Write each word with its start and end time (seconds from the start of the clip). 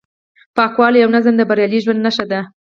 پاکوالی 0.55 0.99
او 1.03 1.09
نظم 1.15 1.33
د 1.37 1.41
بریالي 1.49 1.79
ژوند 1.85 2.03
نښه 2.05 2.25
ده. 2.31 2.39